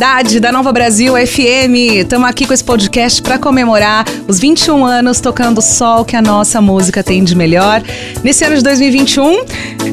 Maioridade 0.00 0.40
da 0.40 0.50
Nova 0.50 0.72
Brasil 0.72 1.12
FM. 1.14 1.98
Estamos 1.98 2.26
aqui 2.26 2.46
com 2.46 2.54
esse 2.54 2.64
podcast 2.64 3.20
para 3.20 3.38
comemorar 3.38 4.06
os 4.26 4.40
21 4.40 4.82
anos 4.82 5.20
tocando 5.20 5.58
o 5.58 5.60
sol 5.60 6.06
que 6.06 6.16
a 6.16 6.22
nossa 6.22 6.58
música 6.58 7.04
tem 7.04 7.22
de 7.22 7.36
melhor. 7.36 7.82
Nesse 8.24 8.42
ano 8.42 8.56
de 8.56 8.62
2021, 8.62 9.44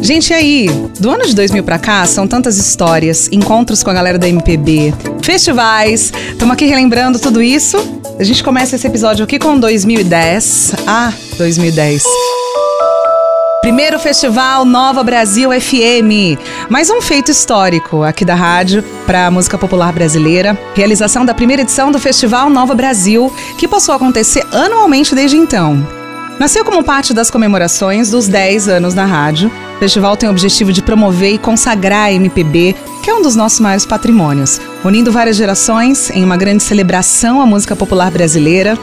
gente, 0.02 0.34
aí, 0.34 0.70
do 0.98 1.12
ano 1.12 1.26
de 1.26 1.36
2000 1.36 1.62
para 1.62 1.78
cá, 1.78 2.06
são 2.06 2.26
tantas 2.26 2.58
histórias, 2.58 3.28
encontros 3.34 3.84
com 3.84 3.90
a 3.90 3.94
galera 3.94 4.18
da 4.18 4.30
MPB, 4.30 4.94
festivais. 5.22 6.14
Estamos 6.32 6.54
aqui 6.54 6.66
relembrando 6.66 7.20
tudo 7.20 7.44
isso. 7.44 7.78
A 8.18 8.24
gente 8.24 8.42
começa 8.42 8.78
esse 8.78 8.88
episódio 8.88 9.26
aqui 9.26 9.38
com 9.38 9.60
2010. 9.60 10.74
Ah, 10.88 11.12
2010. 11.38 12.37
Primeiro 13.68 14.00
Festival 14.00 14.64
Nova 14.64 15.04
Brasil 15.04 15.50
FM. 15.52 16.40
Mais 16.70 16.90
um 16.90 17.02
feito 17.02 17.32
histórico 17.32 18.02
aqui 18.02 18.24
da 18.24 18.34
rádio 18.34 18.82
para 19.06 19.28
a 19.28 19.32
música 19.32 19.58
popular 19.58 19.92
brasileira. 19.92 20.58
Realização 20.74 21.26
da 21.26 21.34
primeira 21.34 21.64
edição 21.64 21.92
do 21.92 22.00
Festival 22.00 22.50
Nova 22.50 22.74
Brasil, 22.74 23.30
que 23.58 23.68
passou 23.68 23.92
a 23.92 23.98
acontecer 23.98 24.42
anualmente 24.54 25.14
desde 25.14 25.36
então. 25.36 25.86
Nasceu 26.40 26.64
como 26.64 26.82
parte 26.82 27.14
das 27.14 27.30
comemorações 27.30 28.10
dos 28.10 28.30
10 28.30 28.70
anos 28.70 28.94
na 28.94 29.04
rádio. 29.04 29.52
O 29.76 29.80
festival 29.80 30.16
tem 30.16 30.30
o 30.30 30.32
objetivo 30.32 30.72
de 30.72 30.82
promover 30.82 31.34
e 31.34 31.38
consagrar 31.38 32.06
a 32.06 32.14
MPB, 32.14 32.74
que 33.04 33.10
é 33.10 33.14
um 33.14 33.22
dos 33.22 33.36
nossos 33.36 33.60
maiores 33.60 33.86
patrimônios, 33.86 34.62
unindo 34.82 35.12
várias 35.12 35.36
gerações 35.36 36.10
em 36.12 36.24
uma 36.24 36.38
grande 36.38 36.64
celebração 36.64 37.42
à 37.42 37.46
música 37.46 37.76
popular 37.76 38.12
brasileira. 38.12 38.80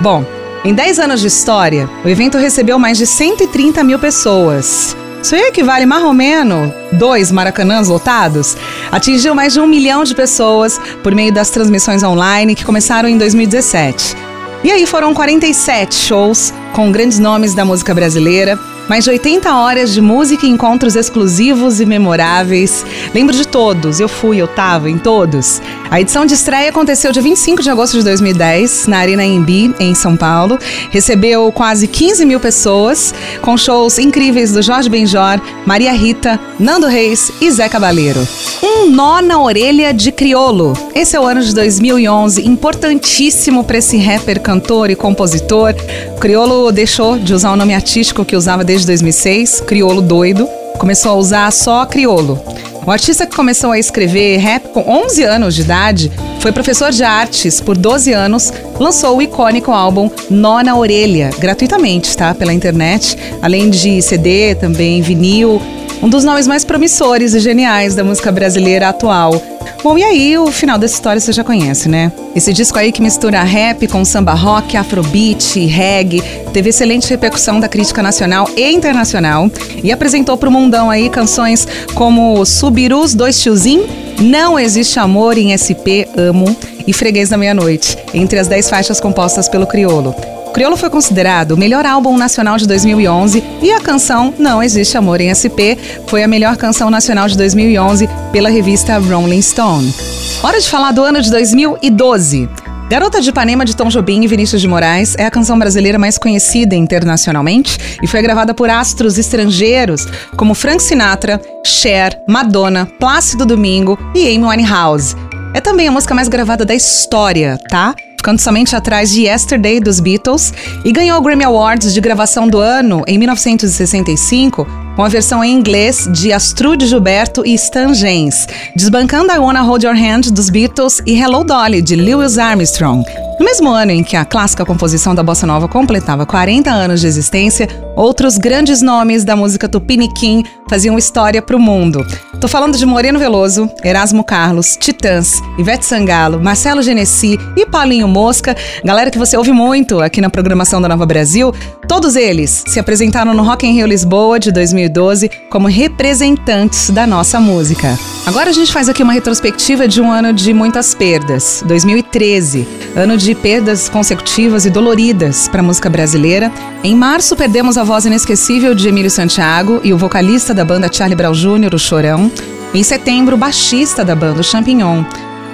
Bom, 0.00 0.24
em 0.66 0.74
10 0.74 0.98
anos 0.98 1.20
de 1.20 1.28
história, 1.28 1.88
o 2.04 2.08
evento 2.08 2.36
recebeu 2.36 2.76
mais 2.76 2.98
de 2.98 3.06
130 3.06 3.84
mil 3.84 4.00
pessoas. 4.00 4.96
Isso 5.22 5.36
aí 5.36 5.42
equivale 5.42 5.86
mais 5.86 6.02
ou 6.02 6.12
menos 6.12 6.72
dois 6.90 7.30
maracanãs 7.30 7.86
lotados. 7.86 8.56
Atingiu 8.90 9.32
mais 9.32 9.52
de 9.52 9.60
um 9.60 9.66
milhão 9.68 10.02
de 10.02 10.12
pessoas 10.12 10.80
por 11.04 11.14
meio 11.14 11.32
das 11.32 11.50
transmissões 11.50 12.02
online 12.02 12.56
que 12.56 12.64
começaram 12.64 13.08
em 13.08 13.16
2017. 13.16 14.16
E 14.64 14.72
aí 14.72 14.84
foram 14.86 15.14
47 15.14 15.94
shows 15.94 16.52
com 16.72 16.90
grandes 16.90 17.20
nomes 17.20 17.54
da 17.54 17.64
música 17.64 17.94
brasileira, 17.94 18.58
mais 18.88 19.04
de 19.04 19.10
80 19.10 19.54
horas 19.54 19.92
de 19.92 20.00
música 20.00 20.46
e 20.46 20.50
encontros 20.50 20.96
exclusivos 20.96 21.80
e 21.80 21.86
memoráveis. 21.86 22.84
Lembro 23.14 23.34
de 23.34 23.46
todos, 23.46 24.00
eu 24.00 24.08
fui, 24.08 24.38
eu 24.38 24.46
tava 24.46 24.90
em 24.90 24.98
todos. 24.98 25.60
A 25.90 26.00
edição 26.00 26.26
de 26.26 26.34
estreia 26.34 26.70
aconteceu 26.70 27.12
dia 27.12 27.22
25 27.22 27.62
de 27.62 27.70
agosto 27.70 27.96
de 27.96 28.04
2010, 28.04 28.88
na 28.88 28.98
Arena 28.98 29.24
Embi, 29.24 29.72
em 29.78 29.94
São 29.94 30.16
Paulo. 30.16 30.58
Recebeu 30.90 31.50
quase 31.52 31.86
15 31.86 32.24
mil 32.26 32.40
pessoas, 32.40 33.14
com 33.40 33.56
shows 33.56 33.98
incríveis 33.98 34.52
do 34.52 34.62
Jorge 34.62 34.88
Benjor, 34.88 35.40
Maria 35.64 35.92
Rita, 35.92 36.40
Nando 36.58 36.86
Reis 36.86 37.30
e 37.40 37.50
Zé 37.50 37.68
Cabaleiro. 37.68 38.26
Um 38.62 38.90
nó 38.90 39.22
na 39.22 39.40
orelha 39.40 39.94
de 39.94 40.10
criolo. 40.10 40.72
Esse 40.94 41.16
é 41.16 41.20
o 41.20 41.24
ano 41.24 41.42
de 41.42 41.54
2011, 41.54 42.46
importantíssimo 42.46 43.62
para 43.62 43.78
esse 43.78 43.96
rapper, 43.96 44.40
cantor 44.40 44.90
e 44.90 44.96
compositor. 44.96 45.74
O 46.16 46.18
criolo 46.18 46.72
deixou 46.72 47.16
de 47.18 47.32
usar 47.32 47.52
o 47.52 47.56
nome 47.56 47.74
artístico 47.74 48.24
que 48.24 48.34
usava 48.34 48.64
desde 48.64 48.75
2006, 48.84 49.60
criolo 49.60 50.02
doido, 50.02 50.48
começou 50.78 51.12
a 51.12 51.14
usar 51.14 51.50
só 51.52 51.86
criolo. 51.86 52.38
O 52.86 52.90
artista 52.90 53.26
que 53.26 53.34
começou 53.34 53.72
a 53.72 53.78
escrever 53.78 54.36
rap 54.36 54.68
com 54.68 54.80
11 54.80 55.24
anos 55.24 55.54
de 55.54 55.62
idade 55.62 56.12
foi 56.38 56.52
professor 56.52 56.92
de 56.92 57.02
artes 57.02 57.60
por 57.60 57.76
12 57.76 58.12
anos, 58.12 58.52
lançou 58.78 59.16
o 59.16 59.22
icônico 59.22 59.72
álbum 59.72 60.08
Nó 60.30 60.62
na 60.62 60.76
Orelha, 60.76 61.30
gratuitamente, 61.38 62.16
tá? 62.16 62.32
Pela 62.34 62.52
internet, 62.52 63.16
além 63.42 63.70
de 63.70 64.00
CD, 64.00 64.54
também 64.54 65.02
vinil. 65.02 65.60
Um 66.02 66.08
dos 66.08 66.22
nomes 66.22 66.46
mais 66.46 66.64
promissores 66.64 67.34
e 67.34 67.40
geniais 67.40 67.94
da 67.94 68.04
música 68.04 68.30
brasileira 68.30 68.88
atual. 68.88 69.42
Bom, 69.82 69.96
e 69.96 70.02
aí 70.02 70.38
o 70.38 70.50
final 70.50 70.78
dessa 70.78 70.94
história 70.94 71.20
você 71.20 71.32
já 71.32 71.44
conhece, 71.44 71.88
né? 71.88 72.10
Esse 72.34 72.52
disco 72.52 72.78
aí 72.78 72.90
que 72.92 73.00
mistura 73.00 73.42
rap 73.42 73.86
com 73.88 74.04
samba 74.04 74.34
rock, 74.34 74.76
afrobeat, 74.76 75.58
reggae, 75.66 76.22
teve 76.52 76.70
excelente 76.70 77.08
repercussão 77.08 77.60
da 77.60 77.68
crítica 77.68 78.02
nacional 78.02 78.48
e 78.56 78.70
internacional 78.72 79.50
e 79.82 79.92
apresentou 79.92 80.36
pro 80.36 80.50
mundão 80.50 80.90
aí 80.90 81.08
canções 81.08 81.66
como 81.94 82.44
Subirus 82.44 83.14
Dois 83.14 83.40
Tiozinho, 83.40 83.86
Não 84.20 84.58
Existe 84.58 84.98
Amor 84.98 85.38
em 85.38 85.56
SP, 85.56 86.08
Amo 86.16 86.56
e 86.86 86.92
Freguês 86.92 87.28
da 87.28 87.36
Meia-Noite, 87.36 87.96
entre 88.14 88.38
as 88.38 88.48
10 88.48 88.68
faixas 88.70 89.00
compostas 89.00 89.48
pelo 89.48 89.66
Criolo. 89.66 90.35
Criolo 90.56 90.74
foi 90.74 90.88
considerado 90.88 91.50
o 91.50 91.56
melhor 91.58 91.84
álbum 91.84 92.16
nacional 92.16 92.56
de 92.56 92.66
2011 92.66 93.44
e 93.60 93.70
a 93.70 93.78
canção 93.78 94.32
Não 94.38 94.62
Existe 94.62 94.96
Amor 94.96 95.20
em 95.20 95.28
SP 95.28 95.76
foi 96.06 96.22
a 96.22 96.26
melhor 96.26 96.56
canção 96.56 96.88
nacional 96.88 97.28
de 97.28 97.36
2011 97.36 98.08
pela 98.32 98.48
revista 98.48 98.96
Rolling 98.96 99.42
Stone. 99.42 99.94
Hora 100.42 100.58
de 100.58 100.66
falar 100.66 100.92
do 100.92 101.04
ano 101.04 101.20
de 101.20 101.30
2012. 101.30 102.48
Garota 102.88 103.20
de 103.20 103.28
Ipanema 103.28 103.66
de 103.66 103.76
Tom 103.76 103.90
Jobim 103.90 104.22
e 104.24 104.26
Vinícius 104.26 104.62
de 104.62 104.66
Moraes 104.66 105.14
é 105.18 105.26
a 105.26 105.30
canção 105.30 105.58
brasileira 105.58 105.98
mais 105.98 106.16
conhecida 106.16 106.74
internacionalmente 106.74 107.98
e 108.02 108.06
foi 108.06 108.22
gravada 108.22 108.54
por 108.54 108.70
astros 108.70 109.18
estrangeiros 109.18 110.06
como 110.38 110.54
Frank 110.54 110.82
Sinatra, 110.82 111.38
Cher, 111.66 112.18
Madonna, 112.26 112.86
Plácido 112.98 113.44
Domingo 113.44 113.98
e 114.14 114.26
Amy 114.34 114.46
Winehouse. 114.46 115.14
É 115.52 115.60
também 115.60 115.86
a 115.86 115.92
música 115.92 116.14
mais 116.14 116.28
gravada 116.28 116.64
da 116.64 116.74
história, 116.74 117.58
tá? 117.68 117.94
Ficando 118.26 118.40
somente 118.40 118.74
atrás 118.74 119.12
de 119.12 119.22
Yesterday 119.22 119.78
dos 119.78 120.00
Beatles, 120.00 120.52
e 120.84 120.90
ganhou 120.90 121.16
o 121.16 121.22
Grammy 121.22 121.44
Awards 121.44 121.94
de 121.94 122.00
gravação 122.00 122.48
do 122.48 122.58
ano 122.58 123.04
em 123.06 123.18
1965 123.18 124.66
com 124.96 125.04
a 125.04 125.08
versão 125.08 125.44
em 125.44 125.52
inglês 125.52 126.08
de 126.10 126.32
Astrude 126.32 126.86
Gilberto 126.86 127.46
e 127.46 127.54
Stan 127.54 127.94
Gens, 127.94 128.48
desbancando 128.74 129.32
I 129.32 129.38
Wanna 129.38 129.62
Hold 129.62 129.84
Your 129.84 129.94
Hand 129.94 130.32
dos 130.32 130.50
Beatles 130.50 131.00
e 131.06 131.16
Hello 131.16 131.44
Dolly 131.44 131.80
de 131.80 131.94
Lewis 131.94 132.36
Armstrong. 132.36 133.04
No 133.38 133.44
mesmo 133.44 133.70
ano 133.70 133.92
em 133.92 134.02
que 134.02 134.16
a 134.16 134.24
clássica 134.24 134.64
composição 134.64 135.14
da 135.14 135.22
bossa 135.22 135.46
nova 135.46 135.68
completava 135.68 136.24
40 136.24 136.70
anos 136.70 137.02
de 137.02 137.06
existência, 137.06 137.68
outros 137.94 138.38
grandes 138.38 138.80
nomes 138.80 139.24
da 139.24 139.36
música 139.36 139.68
tupiniquim 139.68 140.42
faziam 140.70 140.96
história 140.96 141.42
para 141.42 141.56
o 141.56 141.60
mundo. 141.60 142.04
Tô 142.40 142.48
falando 142.48 142.78
de 142.78 142.86
Moreno 142.86 143.18
Veloso, 143.18 143.70
Erasmo 143.84 144.24
Carlos, 144.24 144.76
Titãs, 144.78 145.40
Ivete 145.58 145.84
Sangalo, 145.84 146.42
Marcelo 146.42 146.82
Genesi 146.82 147.38
e 147.56 147.66
Paulinho 147.66 148.08
Mosca, 148.08 148.56
galera 148.84 149.10
que 149.10 149.18
você 149.18 149.36
ouve 149.36 149.52
muito 149.52 150.00
aqui 150.00 150.20
na 150.20 150.30
programação 150.30 150.80
da 150.80 150.88
Nova 150.88 151.04
Brasil. 151.04 151.52
Todos 151.86 152.16
eles 152.16 152.64
se 152.66 152.80
apresentaram 152.80 153.34
no 153.34 153.42
Rock 153.42 153.66
in 153.66 153.74
Rio 153.74 153.86
Lisboa 153.86 154.38
de 154.38 154.50
2012 154.50 155.30
como 155.50 155.68
representantes 155.68 156.90
da 156.90 157.06
nossa 157.06 157.38
música. 157.38 157.98
Agora 158.26 158.50
a 158.50 158.52
gente 158.52 158.72
faz 158.72 158.88
aqui 158.88 159.02
uma 159.02 159.12
retrospectiva 159.12 159.86
de 159.86 160.00
um 160.00 160.10
ano 160.10 160.32
de 160.32 160.52
muitas 160.52 160.94
perdas, 160.94 161.62
2013, 161.66 162.66
ano 162.96 163.16
de 163.16 163.25
perdas 163.34 163.88
consecutivas 163.88 164.64
e 164.64 164.70
doloridas 164.70 165.48
para 165.48 165.60
a 165.60 165.62
música 165.62 165.90
brasileira. 165.90 166.52
Em 166.84 166.94
março 166.94 167.34
perdemos 167.34 167.76
a 167.76 167.84
voz 167.84 168.04
inesquecível 168.04 168.74
de 168.74 168.88
Emílio 168.88 169.10
Santiago 169.10 169.80
e 169.82 169.92
o 169.92 169.98
vocalista 169.98 170.54
da 170.54 170.64
banda 170.64 170.92
Charlie 170.92 171.16
Brown 171.16 171.32
Jr., 171.32 171.74
o 171.74 171.78
Chorão. 171.78 172.30
Em 172.74 172.82
setembro, 172.82 173.36
o 173.36 173.38
baixista 173.38 174.04
da 174.04 174.14
banda, 174.14 174.40
o 174.40 174.44
Champignon. 174.44 175.04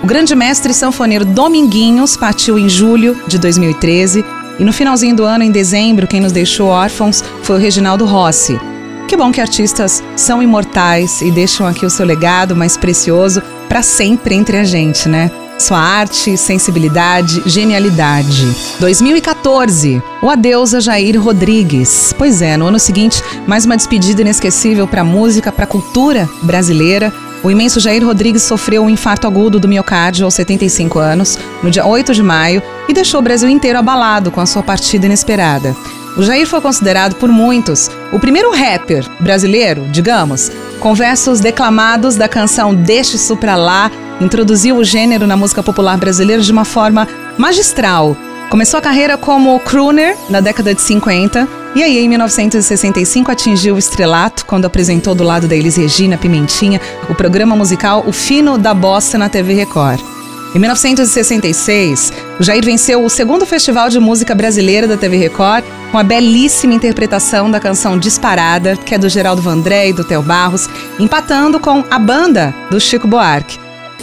O 0.03 0.07
grande 0.07 0.35
mestre 0.35 0.75
sanfoneiro 0.75 1.25
Dominguinhos 1.25 2.17
partiu 2.17 2.59
em 2.59 2.69
julho 2.69 3.17
de 3.27 3.39
2013. 3.39 4.25
E 4.59 4.65
no 4.65 4.73
finalzinho 4.73 5.15
do 5.15 5.25
ano, 5.25 5.45
em 5.45 5.51
dezembro, 5.51 6.07
quem 6.07 6.21
nos 6.21 6.33
deixou 6.33 6.69
órfãos 6.69 7.23
foi 7.43 7.57
o 7.57 7.59
Reginaldo 7.59 8.05
Rossi. 8.05 8.72
Que 9.09 9.17
bom 9.17 9.31
que 9.31 9.41
artistas 9.41 10.03
são 10.17 10.43
imortais 10.43 11.21
e 11.21 11.31
deixam 11.31 11.67
aqui 11.67 11.85
o 11.85 11.91
seu 11.91 12.07
legado 12.07 12.57
mais 12.57 12.77
precioso 12.77 13.43
para 13.69 13.83
sempre 13.83 14.35
entre 14.35 14.57
a 14.57 14.65
gente, 14.65 15.09
né? 15.09 15.31
Sua 15.59 15.79
arte, 15.79 16.37
sensibilidade, 16.37 17.43
genialidade. 17.47 18.53
2014, 18.81 20.03
o 20.21 20.29
adeus 20.29 20.75
a 20.75 20.81
Jair 20.81 21.23
Rodrigues. 21.23 22.13
Pois 22.19 22.43
é, 22.43 22.57
no 22.57 22.67
ano 22.67 22.81
seguinte, 22.81 23.23
mais 23.47 23.65
uma 23.65 23.77
despedida 23.77 24.23
inesquecível 24.23 24.89
para 24.89 25.03
a 25.03 25.05
música, 25.05 25.53
para 25.53 25.65
a 25.65 25.69
cultura 25.69 26.29
brasileira. 26.43 27.13
O 27.45 27.51
imenso 27.51 27.81
Jair 27.81 28.05
Rodrigues 28.05 28.43
sofreu 28.43 28.83
um 28.83 28.91
infarto 28.91 29.27
agudo 29.27 29.61
do 29.61 29.69
miocárdio 29.69 30.25
aos 30.25 30.35
75 30.35 30.99
anos, 30.99 31.39
no 31.63 31.71
dia 31.71 31.87
8 31.87 32.15
de 32.15 32.23
maio, 32.23 32.63
e 32.89 32.93
deixou 32.93 33.21
o 33.21 33.23
Brasil 33.23 33.49
inteiro 33.49 33.79
abalado 33.79 34.31
com 34.31 34.41
a 34.41 34.47
sua 34.47 34.63
partida 34.63 35.07
inesperada. 35.07 35.77
O 36.17 36.23
Jair 36.23 36.47
foi 36.47 36.61
considerado 36.61 37.15
por 37.17 37.31
muitos 37.31 37.91
o 38.13 38.19
primeiro 38.19 38.53
rapper 38.53 39.05
brasileiro, 39.19 39.87
digamos, 39.91 40.51
com 40.79 40.95
versos 40.95 41.41
declamados 41.41 42.17
da 42.17 42.29
canção 42.29 42.75
Deixe 42.75 43.17
Isso 43.17 43.37
Pra 43.37 43.57
Lá, 43.57 43.91
introduziu 44.21 44.77
o 44.77 44.85
gênero 44.85 45.27
na 45.27 45.37
música 45.37 45.63
popular 45.63 45.97
brasileira 45.97 46.43
de 46.43 46.53
uma 46.53 46.65
forma 46.65 47.09
magistral. 47.39 48.17
Começou 48.51 48.77
a 48.77 48.83
carreira 48.83 49.17
como 49.17 49.59
crooner 49.61 50.15
na 50.29 50.41
década 50.41 50.75
de 50.75 50.83
50 50.83 51.49
e 51.75 51.83
aí 51.83 51.97
em 51.97 52.09
1965 52.09 53.31
atingiu 53.31 53.77
o 53.77 53.79
estrelato 53.79 54.45
quando 54.45 54.67
apresentou 54.67 55.15
do 55.15 55.25
lado 55.25 55.49
da 55.49 55.57
Elis 55.57 55.77
Regina 55.77 56.19
Pimentinha 56.19 56.79
o 57.09 57.15
programa 57.15 57.57
musical 57.57 58.05
O 58.07 58.13
Fino 58.13 58.59
da 58.59 58.75
Bossa 58.75 59.17
na 59.17 59.31
TV 59.31 59.55
Record. 59.55 60.03
Em 60.55 60.59
1966, 60.59 62.13
o 62.39 62.43
Jair 62.43 62.63
venceu 62.63 63.03
o 63.03 63.09
segundo 63.09 63.47
Festival 63.47 63.89
de 63.89 63.99
Música 63.99 64.35
Brasileira 64.35 64.87
da 64.87 64.99
TV 64.99 65.17
Record 65.17 65.65
com 65.91 65.97
a 65.97 66.03
belíssima 66.03 66.75
interpretação 66.75 67.51
da 67.51 67.59
canção 67.59 67.99
Disparada, 67.99 68.77
que 68.77 68.95
é 68.95 68.99
do 68.99 69.09
Geraldo 69.09 69.41
Vandré 69.41 69.89
e 69.89 69.93
do 69.95 70.05
Theo 70.05 70.21
Barros, 70.21 70.69
empatando 70.99 71.59
com 71.59 71.83
a 71.91 71.99
banda 71.99 72.55
do 72.71 72.79
Chico 72.79 73.09
Buarque. 73.09 73.59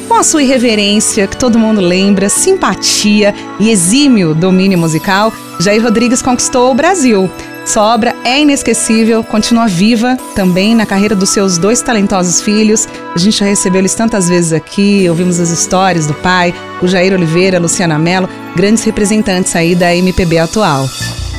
Com 0.08 0.16
a 0.16 0.24
sua 0.24 0.42
irreverência, 0.42 1.28
que 1.28 1.38
todo 1.38 1.60
mundo 1.60 1.82
lembra, 1.82 2.30
simpatia 2.30 3.36
e 3.60 3.70
exímio 3.70 4.34
domínio 4.34 4.78
musical, 4.80 5.32
Jair 5.60 5.84
Rodrigues 5.84 6.20
conquistou 6.20 6.72
o 6.72 6.76
Brasil. 6.76 7.30
Sua 7.70 7.94
obra 7.94 8.16
é 8.24 8.42
inesquecível, 8.42 9.24
continua 9.24 9.68
viva 9.68 10.18
também 10.34 10.74
na 10.74 10.88
carreira 10.88 11.16
dos 11.16 11.30
seus 11.30 11.60
dois 11.60 11.84
talentosos 11.84 12.42
filhos. 12.42 12.88
A 13.14 13.20
gente 13.20 13.38
já 13.38 13.46
recebeu 13.46 13.78
eles 13.78 13.94
tantas 13.94 14.28
vezes 14.28 14.52
aqui, 14.54 15.08
ouvimos 15.08 15.40
as 15.40 15.52
histórias 15.52 16.08
do 16.08 16.16
pai, 16.16 16.52
o 16.82 16.88
Jair 16.88 17.14
Oliveira, 17.14 17.58
a 17.58 17.62
Luciana 17.62 18.00
Mello, 18.00 18.28
grandes 18.56 18.84
representantes 18.84 19.56
aí 19.56 19.76
da 19.76 19.96
MPB 19.96 20.40
atual. 20.40 20.90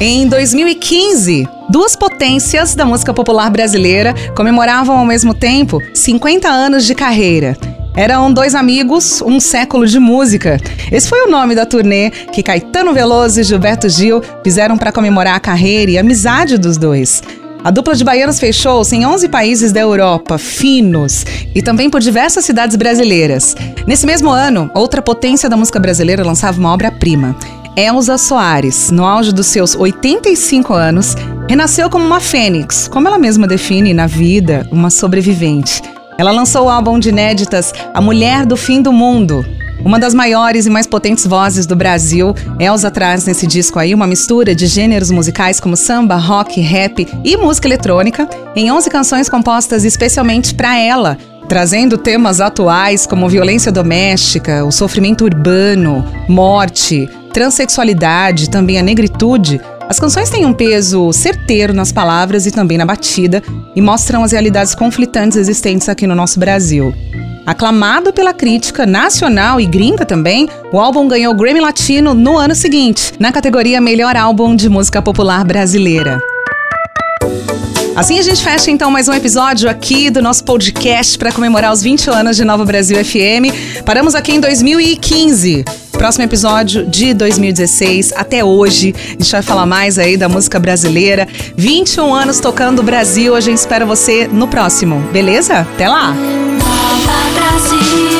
Em 0.00 0.28
2015, 0.28 1.48
duas 1.68 1.96
potências 1.96 2.76
da 2.76 2.86
música 2.86 3.12
popular 3.12 3.50
brasileira 3.50 4.14
comemoravam 4.36 4.98
ao 4.98 5.04
mesmo 5.04 5.34
tempo 5.34 5.82
50 5.92 6.48
anos 6.48 6.86
de 6.86 6.94
carreira. 6.94 7.58
Eram 7.94 8.32
dois 8.32 8.54
amigos, 8.54 9.20
um 9.20 9.40
século 9.40 9.86
de 9.86 9.98
música. 9.98 10.58
Esse 10.92 11.08
foi 11.08 11.26
o 11.26 11.30
nome 11.30 11.54
da 11.54 11.66
turnê 11.66 12.10
que 12.10 12.42
Caetano 12.42 12.94
Veloso 12.94 13.40
e 13.40 13.44
Gilberto 13.44 13.88
Gil 13.88 14.22
fizeram 14.44 14.78
para 14.78 14.92
comemorar 14.92 15.34
a 15.34 15.40
carreira 15.40 15.90
e 15.90 15.98
a 15.98 16.00
amizade 16.00 16.56
dos 16.56 16.76
dois. 16.76 17.22
A 17.62 17.70
dupla 17.70 17.94
de 17.94 18.04
baianos 18.04 18.38
fechou-se 18.38 18.96
em 18.96 19.04
11 19.04 19.28
países 19.28 19.70
da 19.70 19.80
Europa, 19.80 20.38
finos, 20.38 21.26
e 21.54 21.60
também 21.60 21.90
por 21.90 22.00
diversas 22.00 22.44
cidades 22.44 22.74
brasileiras. 22.74 23.54
Nesse 23.86 24.06
mesmo 24.06 24.30
ano, 24.30 24.70
outra 24.74 25.02
potência 25.02 25.48
da 25.48 25.58
música 25.58 25.78
brasileira 25.78 26.24
lançava 26.24 26.58
uma 26.58 26.72
obra-prima. 26.72 27.36
Elza 27.76 28.16
Soares, 28.16 28.90
no 28.90 29.04
auge 29.04 29.32
dos 29.32 29.46
seus 29.46 29.74
85 29.74 30.72
anos, 30.72 31.14
renasceu 31.48 31.90
como 31.90 32.04
uma 32.04 32.20
fênix, 32.20 32.88
como 32.88 33.08
ela 33.08 33.18
mesma 33.18 33.46
define 33.46 33.92
na 33.92 34.06
vida, 34.06 34.66
uma 34.70 34.88
sobrevivente. 34.88 35.82
Ela 36.20 36.32
lançou 36.32 36.66
o 36.66 36.68
álbum 36.68 36.98
de 36.98 37.08
inéditas 37.08 37.72
A 37.94 37.98
Mulher 37.98 38.44
do 38.44 38.54
Fim 38.54 38.82
do 38.82 38.92
Mundo. 38.92 39.42
Uma 39.82 39.98
das 39.98 40.12
maiores 40.12 40.66
e 40.66 40.70
mais 40.70 40.86
potentes 40.86 41.26
vozes 41.26 41.64
do 41.64 41.74
Brasil, 41.74 42.34
Elza 42.58 42.90
traz 42.90 43.24
nesse 43.24 43.46
disco 43.46 43.78
aí 43.78 43.94
uma 43.94 44.06
mistura 44.06 44.54
de 44.54 44.66
gêneros 44.66 45.10
musicais 45.10 45.58
como 45.58 45.78
samba, 45.78 46.16
rock, 46.16 46.60
rap 46.60 47.08
e 47.24 47.36
música 47.38 47.66
eletrônica, 47.66 48.28
em 48.54 48.70
11 48.70 48.90
canções 48.90 49.30
compostas 49.30 49.82
especialmente 49.82 50.54
para 50.54 50.78
ela, 50.78 51.16
trazendo 51.48 51.96
temas 51.96 52.38
atuais 52.38 53.06
como 53.06 53.26
violência 53.26 53.72
doméstica, 53.72 54.62
o 54.66 54.70
sofrimento 54.70 55.24
urbano, 55.24 56.04
morte, 56.28 57.08
transexualidade, 57.32 58.50
também 58.50 58.78
a 58.78 58.82
negritude. 58.82 59.58
As 59.90 59.98
canções 59.98 60.30
têm 60.30 60.46
um 60.46 60.52
peso 60.52 61.12
certeiro 61.12 61.74
nas 61.74 61.90
palavras 61.90 62.46
e 62.46 62.52
também 62.52 62.78
na 62.78 62.86
batida 62.86 63.42
e 63.74 63.80
mostram 63.82 64.22
as 64.22 64.30
realidades 64.30 64.72
conflitantes 64.72 65.36
existentes 65.36 65.88
aqui 65.88 66.06
no 66.06 66.14
nosso 66.14 66.38
Brasil. 66.38 66.94
Aclamado 67.44 68.12
pela 68.12 68.32
crítica 68.32 68.86
nacional 68.86 69.60
e 69.60 69.66
gringa 69.66 70.06
também, 70.06 70.48
o 70.72 70.78
álbum 70.78 71.08
ganhou 71.08 71.34
o 71.34 71.36
Grammy 71.36 71.58
Latino 71.58 72.14
no 72.14 72.38
ano 72.38 72.54
seguinte, 72.54 73.14
na 73.18 73.32
categoria 73.32 73.80
Melhor 73.80 74.16
Álbum 74.16 74.54
de 74.54 74.68
Música 74.68 75.02
Popular 75.02 75.44
Brasileira. 75.44 76.20
Assim 77.96 78.16
a 78.20 78.22
gente 78.22 78.44
fecha 78.44 78.70
então 78.70 78.92
mais 78.92 79.08
um 79.08 79.12
episódio 79.12 79.68
aqui 79.68 80.08
do 80.08 80.22
nosso 80.22 80.44
podcast 80.44 81.18
para 81.18 81.32
comemorar 81.32 81.72
os 81.72 81.82
20 81.82 82.10
anos 82.10 82.36
de 82.36 82.44
Nova 82.44 82.64
Brasil 82.64 82.96
FM. 83.04 83.82
Paramos 83.84 84.14
aqui 84.14 84.30
em 84.30 84.40
2015. 84.40 85.64
Próximo 86.00 86.24
episódio 86.24 86.86
de 86.86 87.12
2016 87.12 88.14
até 88.16 88.42
hoje. 88.42 88.94
A 89.06 89.22
gente 89.22 89.32
vai 89.32 89.42
falar 89.42 89.66
mais 89.66 89.98
aí 89.98 90.16
da 90.16 90.30
música 90.30 90.58
brasileira. 90.58 91.28
21 91.58 92.14
anos 92.14 92.40
tocando 92.40 92.78
o 92.78 92.82
Brasil. 92.82 93.36
A 93.36 93.40
gente 93.42 93.58
espera 93.58 93.84
você 93.84 94.26
no 94.26 94.48
próximo, 94.48 94.98
beleza? 95.12 95.58
Até 95.58 95.86
lá! 95.90 96.16
Brasil. 97.34 98.19